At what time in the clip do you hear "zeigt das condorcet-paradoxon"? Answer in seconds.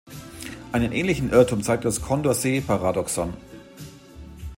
1.61-3.35